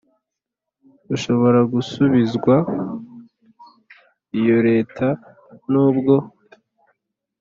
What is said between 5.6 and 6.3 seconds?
nubwo